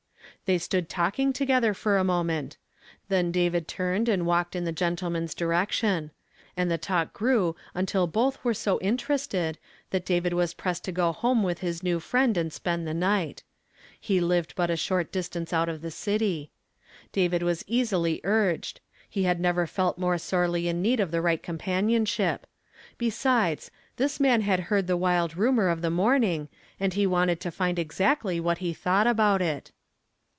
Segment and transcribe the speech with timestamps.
[0.45, 2.57] They stood talking together for a moment;
[3.07, 6.11] then David turned and walked in the gentleman's di "HE HATH SWALLOWED UP DEATH." 331
[6.11, 9.55] rection; and the talk grew until both were so Inter ested
[9.91, 13.43] that David was pressed to go home with his new friend and spend the night;
[13.97, 16.51] he lived but a short distance out of the city.
[17.13, 21.41] David was easily urged; he had never felt more sorely in need of the right
[21.41, 22.45] companionship;
[22.97, 27.51] besides, this man had heard the wild rumor of the morning, and he wanted to
[27.51, 29.71] find exactly what he thought about it.